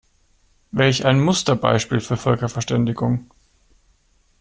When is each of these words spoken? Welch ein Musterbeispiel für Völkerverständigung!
Welch 0.71 1.05
ein 1.05 1.19
Musterbeispiel 1.19 1.99
für 2.01 2.17
Völkerverständigung! 2.17 3.29